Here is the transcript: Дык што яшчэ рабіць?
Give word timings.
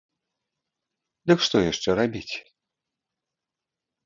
Дык 1.31 1.39
што 1.49 1.57
яшчэ 1.71 1.89
рабіць? 2.01 2.33